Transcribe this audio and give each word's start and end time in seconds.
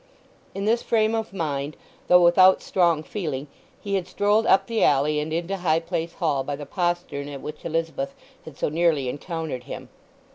In 0.55 0.65
this 0.65 0.81
frame 0.81 1.13
of 1.13 1.31
mind, 1.31 1.77
though 2.07 2.23
without 2.23 2.63
strong 2.63 3.03
feeling, 3.03 3.45
he 3.79 3.93
had 3.93 4.07
strolled 4.07 4.47
up 4.47 4.65
the 4.65 4.83
alley 4.83 5.19
and 5.19 5.31
into 5.31 5.57
High 5.57 5.79
Place 5.79 6.13
Hall 6.13 6.43
by 6.43 6.55
the 6.55 6.65
postern 6.65 7.29
at 7.29 7.39
which 7.41 7.63
Elizabeth 7.63 8.15
had 8.43 8.57
so 8.57 8.69
nearly 8.69 9.07
encountered 9.07 9.65
him. 9.65 9.89